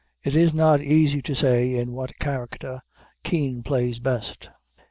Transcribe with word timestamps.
It 0.23 0.35
is 0.35 0.55
not 0.55 0.81
easy 0.81 1.21
to 1.21 1.35
say 1.35 1.75
in 1.75 1.91
what 1.91 2.17
character 2.17 2.81
Kean 3.23 3.61
plays 3.61 3.99
best. 3.99 4.49